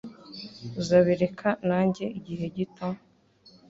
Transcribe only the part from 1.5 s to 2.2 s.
nanjye